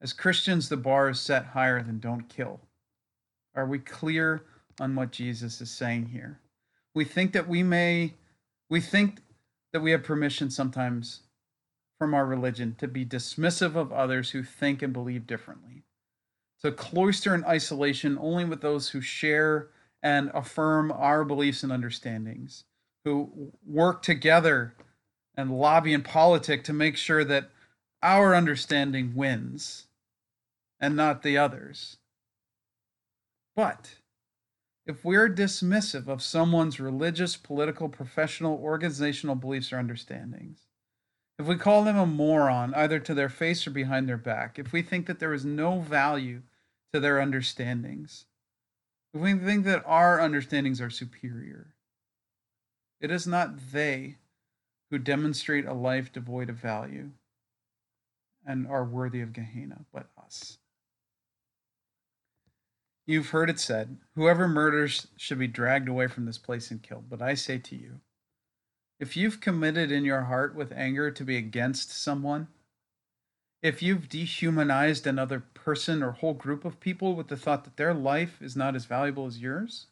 As 0.00 0.14
Christians, 0.14 0.70
the 0.70 0.78
bar 0.78 1.10
is 1.10 1.20
set 1.20 1.44
higher 1.44 1.82
than 1.82 2.00
don't 2.00 2.28
kill. 2.28 2.60
Are 3.54 3.66
we 3.66 3.78
clear 3.78 4.44
on 4.80 4.94
what 4.94 5.12
Jesus 5.12 5.60
is 5.60 5.70
saying 5.70 6.06
here? 6.06 6.40
We 6.94 7.04
think 7.04 7.32
that 7.34 7.46
we 7.46 7.62
may, 7.62 8.14
we 8.70 8.80
think 8.80 9.20
that 9.74 9.82
we 9.82 9.90
have 9.90 10.02
permission 10.02 10.50
sometimes 10.50 11.20
from 11.98 12.14
our 12.14 12.24
religion 12.24 12.74
to 12.78 12.88
be 12.88 13.04
dismissive 13.04 13.76
of 13.76 13.92
others 13.92 14.30
who 14.30 14.42
think 14.42 14.80
and 14.80 14.92
believe 14.92 15.26
differently, 15.26 15.84
to 16.62 16.72
cloister 16.72 17.34
in 17.34 17.44
isolation 17.44 18.18
only 18.18 18.46
with 18.46 18.62
those 18.62 18.88
who 18.88 19.02
share 19.02 19.68
and 20.02 20.30
affirm 20.34 20.90
our 20.92 21.24
beliefs 21.24 21.62
and 21.62 21.72
understandings, 21.72 22.64
who 23.04 23.52
work 23.66 24.02
together 24.02 24.74
and 25.36 25.58
lobby 25.58 25.92
in 25.92 26.02
politics 26.02 26.66
to 26.66 26.72
make 26.72 26.96
sure 26.96 27.24
that 27.24 27.50
our 28.02 28.34
understanding 28.34 29.14
wins 29.14 29.86
and 30.80 30.96
not 30.96 31.22
the 31.22 31.38
others. 31.38 31.98
But 33.54 33.96
if 34.86 35.04
we're 35.04 35.28
dismissive 35.28 36.08
of 36.08 36.22
someone's 36.22 36.80
religious, 36.80 37.36
political, 37.36 37.88
professional, 37.88 38.58
organizational 38.58 39.36
beliefs 39.36 39.72
or 39.72 39.78
understandings, 39.78 40.66
if 41.38 41.46
we 41.46 41.56
call 41.56 41.84
them 41.84 41.96
a 41.96 42.06
moron 42.06 42.74
either 42.74 42.98
to 43.00 43.14
their 43.14 43.28
face 43.28 43.66
or 43.66 43.70
behind 43.70 44.08
their 44.08 44.16
back, 44.16 44.58
if 44.58 44.72
we 44.72 44.82
think 44.82 45.06
that 45.06 45.18
there 45.18 45.32
is 45.32 45.44
no 45.44 45.80
value 45.80 46.42
to 46.92 47.00
their 47.00 47.20
understandings, 47.20 48.26
if 49.14 49.20
we 49.20 49.34
think 49.34 49.64
that 49.64 49.84
our 49.86 50.20
understandings 50.20 50.80
are 50.80 50.90
superior, 50.90 51.74
it 53.00 53.10
is 53.10 53.26
not 53.26 53.72
they 53.72 54.16
who 54.90 54.98
demonstrate 54.98 55.66
a 55.66 55.74
life 55.74 56.12
devoid 56.12 56.48
of 56.48 56.56
value 56.56 57.10
and 58.46 58.66
are 58.66 58.84
worthy 58.84 59.20
of 59.20 59.32
Gehenna, 59.32 59.84
but 59.92 60.08
us. 60.22 60.58
You've 63.06 63.30
heard 63.30 63.50
it 63.50 63.58
said, 63.58 63.98
Whoever 64.14 64.46
murders 64.46 65.08
should 65.16 65.38
be 65.38 65.48
dragged 65.48 65.88
away 65.88 66.06
from 66.06 66.24
this 66.24 66.38
place 66.38 66.70
and 66.70 66.82
killed. 66.82 67.10
But 67.10 67.20
I 67.20 67.34
say 67.34 67.58
to 67.58 67.76
you, 67.76 68.00
if 69.00 69.16
you've 69.16 69.40
committed 69.40 69.90
in 69.90 70.04
your 70.04 70.22
heart 70.22 70.54
with 70.54 70.72
anger 70.72 71.10
to 71.10 71.24
be 71.24 71.36
against 71.36 71.90
someone, 71.90 72.46
if 73.62 73.82
you've 73.82 74.08
dehumanized 74.08 75.06
another 75.06 75.40
person 75.54 76.02
or 76.02 76.12
whole 76.12 76.34
group 76.34 76.64
of 76.64 76.80
people 76.80 77.14
with 77.14 77.28
the 77.28 77.36
thought 77.36 77.64
that 77.64 77.76
their 77.76 77.94
life 77.94 78.42
is 78.42 78.56
not 78.56 78.74
as 78.74 78.84
valuable 78.84 79.26
as 79.26 79.38
yours, 79.38 79.86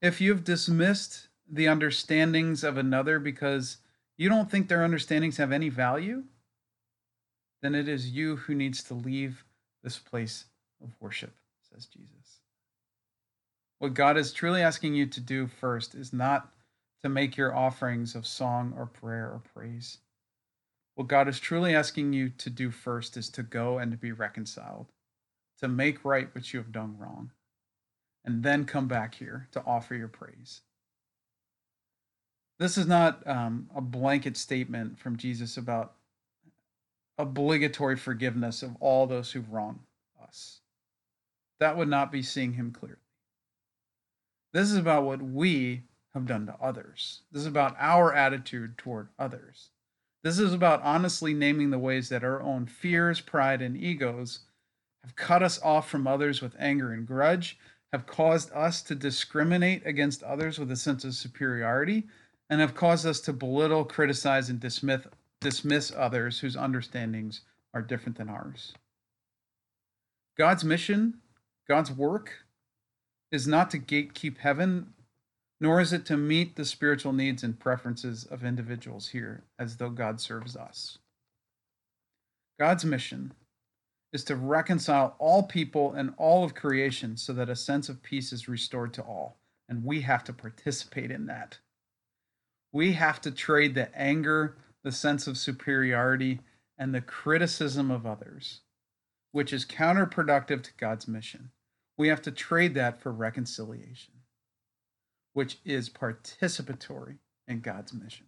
if 0.00 0.20
you've 0.20 0.44
dismissed 0.44 1.28
the 1.48 1.68
understandings 1.68 2.64
of 2.64 2.78
another 2.78 3.18
because 3.18 3.76
you 4.16 4.28
don't 4.28 4.50
think 4.50 4.68
their 4.68 4.84
understandings 4.84 5.36
have 5.36 5.52
any 5.52 5.68
value, 5.68 6.24
then 7.60 7.74
it 7.74 7.88
is 7.88 8.10
you 8.10 8.36
who 8.36 8.54
needs 8.54 8.82
to 8.84 8.94
leave 8.94 9.44
this 9.82 9.98
place 9.98 10.46
of 10.82 10.90
worship 11.00 11.32
says 11.72 11.86
Jesus. 11.86 12.40
What 13.78 13.94
God 13.94 14.16
is 14.16 14.32
truly 14.32 14.62
asking 14.62 14.94
you 14.94 15.06
to 15.06 15.20
do 15.20 15.46
first 15.46 15.94
is 15.94 16.12
not 16.12 16.52
to 17.02 17.08
make 17.08 17.36
your 17.36 17.54
offerings 17.54 18.14
of 18.14 18.26
song 18.26 18.74
or 18.76 18.86
prayer 18.86 19.26
or 19.26 19.42
praise. 19.54 19.98
What 20.94 21.08
God 21.08 21.28
is 21.28 21.40
truly 21.40 21.74
asking 21.74 22.12
you 22.12 22.28
to 22.30 22.50
do 22.50 22.70
first 22.70 23.16
is 23.16 23.28
to 23.30 23.42
go 23.42 23.78
and 23.78 23.90
to 23.92 23.96
be 23.96 24.12
reconciled, 24.12 24.92
to 25.60 25.68
make 25.68 26.04
right 26.04 26.32
what 26.34 26.52
you 26.52 26.58
have 26.60 26.72
done 26.72 26.96
wrong, 26.98 27.30
and 28.24 28.42
then 28.42 28.64
come 28.64 28.88
back 28.88 29.14
here 29.14 29.48
to 29.52 29.64
offer 29.64 29.94
your 29.94 30.08
praise. 30.08 30.60
This 32.58 32.76
is 32.76 32.86
not 32.86 33.26
um, 33.26 33.70
a 33.74 33.80
blanket 33.80 34.36
statement 34.36 34.98
from 34.98 35.16
Jesus 35.16 35.56
about 35.56 35.94
obligatory 37.18 37.96
forgiveness 37.96 38.62
of 38.62 38.76
all 38.80 39.06
those 39.06 39.32
who've 39.32 39.50
wronged 39.50 39.80
us 40.22 40.60
that 41.62 41.76
would 41.76 41.88
not 41.88 42.10
be 42.10 42.22
seeing 42.22 42.54
him 42.54 42.72
clearly. 42.72 42.96
This 44.52 44.68
is 44.68 44.76
about 44.76 45.04
what 45.04 45.22
we 45.22 45.84
have 46.12 46.26
done 46.26 46.44
to 46.46 46.56
others. 46.60 47.20
This 47.30 47.42
is 47.42 47.46
about 47.46 47.76
our 47.78 48.12
attitude 48.12 48.76
toward 48.76 49.10
others. 49.16 49.70
This 50.22 50.38
is 50.38 50.52
about 50.52 50.82
honestly 50.82 51.34
naming 51.34 51.70
the 51.70 51.78
ways 51.78 52.08
that 52.08 52.24
our 52.24 52.40
own 52.42 52.66
fears, 52.66 53.20
pride, 53.20 53.60
and 53.60 53.76
egos 53.76 54.40
have 55.02 55.16
cut 55.16 55.42
us 55.42 55.60
off 55.62 55.88
from 55.88 56.06
others 56.06 56.40
with 56.40 56.54
anger 56.58 56.92
and 56.92 57.06
grudge, 57.06 57.58
have 57.92 58.06
caused 58.06 58.52
us 58.52 58.82
to 58.82 58.94
discriminate 58.94 59.84
against 59.84 60.22
others 60.22 60.58
with 60.58 60.70
a 60.70 60.76
sense 60.76 61.04
of 61.04 61.14
superiority, 61.14 62.04
and 62.48 62.60
have 62.60 62.74
caused 62.74 63.04
us 63.04 63.20
to 63.20 63.32
belittle, 63.32 63.84
criticize, 63.84 64.48
and 64.48 64.60
dismiss, 64.60 65.06
dismiss 65.40 65.92
others 65.96 66.38
whose 66.38 66.56
understandings 66.56 67.40
are 67.74 67.82
different 67.82 68.16
than 68.16 68.28
ours. 68.28 68.74
God's 70.38 70.64
mission 70.64 71.14
God's 71.68 71.92
work 71.92 72.44
is 73.30 73.46
not 73.46 73.70
to 73.70 73.78
gatekeep 73.78 74.38
heaven, 74.38 74.92
nor 75.62 75.80
is 75.80 75.92
it 75.92 76.04
to 76.04 76.16
meet 76.16 76.56
the 76.56 76.64
spiritual 76.64 77.12
needs 77.12 77.44
and 77.44 77.60
preferences 77.60 78.24
of 78.24 78.44
individuals 78.44 79.08
here 79.08 79.44
as 79.60 79.76
though 79.76 79.90
God 79.90 80.20
serves 80.20 80.56
us. 80.56 80.98
God's 82.58 82.84
mission 82.84 83.32
is 84.12 84.24
to 84.24 84.34
reconcile 84.36 85.14
all 85.20 85.44
people 85.44 85.92
and 85.92 86.14
all 86.18 86.42
of 86.42 86.56
creation 86.56 87.16
so 87.16 87.32
that 87.32 87.48
a 87.48 87.56
sense 87.56 87.88
of 87.88 88.02
peace 88.02 88.32
is 88.32 88.48
restored 88.48 88.92
to 88.94 89.02
all. 89.02 89.38
And 89.68 89.84
we 89.84 90.00
have 90.00 90.24
to 90.24 90.32
participate 90.32 91.12
in 91.12 91.26
that. 91.26 91.58
We 92.72 92.94
have 92.94 93.20
to 93.20 93.30
trade 93.30 93.76
the 93.76 93.96
anger, 93.96 94.56
the 94.82 94.92
sense 94.92 95.28
of 95.28 95.38
superiority, 95.38 96.40
and 96.76 96.92
the 96.92 97.00
criticism 97.00 97.90
of 97.90 98.04
others 98.04 98.62
which 99.32 99.52
is 99.52 99.64
counterproductive 99.64 100.62
to 100.62 100.72
God's 100.76 101.08
mission. 101.08 101.50
We 101.96 102.08
have 102.08 102.22
to 102.22 102.30
trade 102.30 102.74
that 102.74 103.00
for 103.00 103.12
reconciliation, 103.12 104.14
which 105.32 105.58
is 105.64 105.88
participatory 105.88 107.18
in 107.46 107.60
God's 107.60 107.92
mission. 107.92 108.26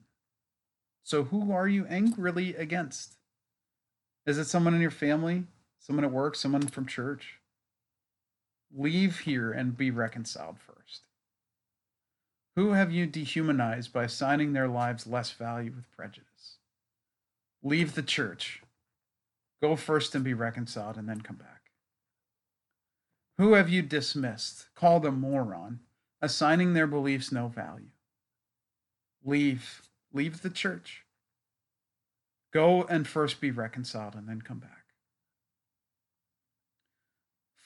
So, 1.02 1.24
who 1.24 1.52
are 1.52 1.68
you 1.68 1.86
angrily 1.86 2.54
against? 2.54 3.16
Is 4.26 4.38
it 4.38 4.46
someone 4.46 4.74
in 4.74 4.80
your 4.80 4.90
family, 4.90 5.44
someone 5.78 6.04
at 6.04 6.10
work, 6.10 6.34
someone 6.34 6.66
from 6.68 6.86
church? 6.86 7.40
Leave 8.74 9.20
here 9.20 9.52
and 9.52 9.76
be 9.76 9.90
reconciled 9.90 10.56
first. 10.58 11.02
Who 12.56 12.72
have 12.72 12.90
you 12.90 13.06
dehumanized 13.06 13.92
by 13.92 14.04
assigning 14.04 14.52
their 14.52 14.68
lives 14.68 15.06
less 15.06 15.30
value 15.32 15.72
with 15.74 15.90
prejudice? 15.90 16.56
Leave 17.62 17.94
the 17.94 18.02
church 18.02 18.62
Go 19.64 19.76
first 19.76 20.14
and 20.14 20.22
be 20.22 20.34
reconciled, 20.34 20.98
and 20.98 21.08
then 21.08 21.22
come 21.22 21.36
back. 21.36 21.70
Who 23.38 23.54
have 23.54 23.70
you 23.70 23.80
dismissed, 23.80 24.66
called 24.74 25.06
a 25.06 25.10
moron, 25.10 25.80
assigning 26.24 26.74
their 26.74 26.86
beliefs 26.86 27.30
no 27.30 27.48
value? 27.48 27.90
Leave. 29.24 29.82
Leave 30.12 30.42
the 30.42 30.50
church. 30.50 31.04
Go 32.52 32.82
and 32.84 33.06
first 33.06 33.40
be 33.40 33.50
reconciled, 33.50 34.14
and 34.14 34.28
then 34.28 34.42
come 34.42 34.58
back. 34.58 34.84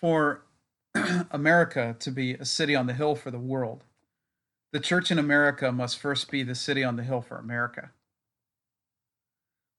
For 0.00 0.44
America 1.30 1.96
to 1.98 2.10
be 2.10 2.34
a 2.34 2.44
city 2.44 2.74
on 2.74 2.86
the 2.86 2.94
hill 2.94 3.14
for 3.14 3.30
the 3.30 3.38
world, 3.38 3.84
The 4.72 4.80
church 4.80 5.10
in 5.10 5.18
America 5.18 5.72
must 5.72 5.98
first 5.98 6.30
be 6.30 6.42
the 6.42 6.54
city 6.54 6.84
on 6.84 6.96
the 6.96 7.02
hill 7.02 7.22
for 7.22 7.38
America. 7.38 7.90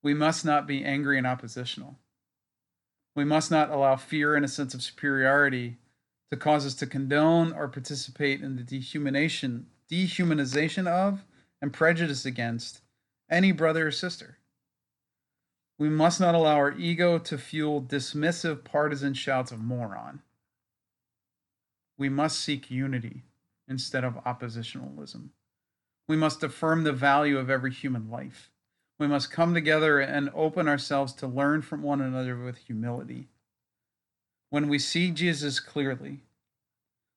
We 0.02 0.14
must 0.14 0.44
not 0.44 0.66
be 0.66 0.84
angry 0.84 1.18
and 1.18 1.28
oppositional. 1.28 2.00
We 3.16 3.24
must 3.24 3.52
not 3.52 3.70
allow 3.70 3.98
fear 3.98 4.36
and 4.36 4.44
a 4.44 4.48
sense 4.48 4.74
of 4.74 4.82
superiority 4.82 5.78
to 6.32 6.38
cause 6.38 6.66
us 6.66 6.76
to 6.76 6.86
condone 6.86 7.54
or 7.54 7.68
participate 7.68 8.42
in 8.42 8.56
the 8.56 8.64
dehumanization, 8.64 9.64
dehumanization 9.92 10.88
of 10.88 11.24
and 11.62 11.74
prejudice 11.74 12.26
against 12.26 12.82
any 13.30 13.52
brother 13.52 13.88
or 13.88 13.92
sister. 13.92 14.38
We 15.78 15.90
must 15.90 16.20
not 16.20 16.36
allow 16.36 16.56
our 16.56 16.78
ego 16.78 17.20
to 17.20 17.38
fuel 17.38 17.82
dismissive 17.82 18.64
partisan 18.64 19.14
shouts 19.14 19.52
of 19.52 19.60
moron. 19.60 20.22
We 21.98 22.10
must 22.10 22.40
seek 22.40 22.70
unity 22.70 23.24
instead 23.68 24.04
of 24.04 24.24
oppositionalism. 24.26 25.30
We 26.08 26.18
must 26.18 26.44
affirm 26.44 26.84
the 26.84 26.92
value 26.92 27.38
of 27.38 27.50
every 27.50 27.72
human 27.72 28.10
life. 28.10 28.52
We 29.00 29.08
must 29.08 29.32
come 29.32 29.54
together 29.54 30.00
and 30.00 30.30
open 30.34 30.68
ourselves 30.68 31.14
to 31.14 31.28
learn 31.28 31.62
from 31.62 31.82
one 31.82 32.02
another 32.02 32.38
with 32.38 32.58
humility. 32.58 33.30
When 34.50 34.68
we 34.68 34.80
see 34.80 35.12
Jesus 35.12 35.60
clearly, 35.60 36.22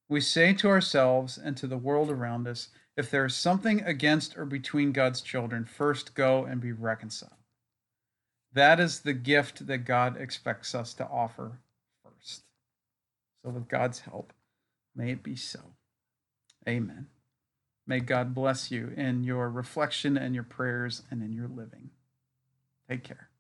we 0.09 0.21
say 0.21 0.53
to 0.55 0.69
ourselves 0.69 1.39
and 1.39 1.57
to 1.57 1.67
the 1.67 1.79
world 1.79 2.11
around 2.11 2.47
us 2.47 2.69
if 2.97 3.11
there 3.11 3.25
is 3.25 3.35
something 3.35 3.81
against 3.83 4.37
or 4.37 4.45
between 4.45 4.93
God's 4.93 5.23
children, 5.23 5.65
first 5.65 6.15
go 6.15 6.45
and 6.45 6.61
be 6.61 6.73
reconciled. 6.73 7.33
That 8.53 8.79
is 8.79 9.01
the 9.01 9.15
gift 9.15 9.67
that 9.67 9.79
God 9.79 10.21
expects 10.21 10.75
us 10.75 10.93
to 10.95 11.07
offer 11.07 11.61
first. 12.05 12.43
So, 13.43 13.51
with 13.51 13.69
God's 13.69 14.01
help, 14.01 14.35
may 14.95 15.13
it 15.13 15.23
be 15.23 15.37
so. 15.37 15.61
Amen. 16.69 17.07
May 17.87 18.01
God 18.01 18.35
bless 18.35 18.71
you 18.71 18.93
in 18.97 19.25
your 19.25 19.49
reflection 19.49 20.19
and 20.19 20.35
your 20.35 20.45
prayers 20.45 21.03
and 21.11 21.23
in 21.23 21.33
your 21.33 21.49
living. 21.49 21.91
Take 22.89 23.05
care. 23.05 23.32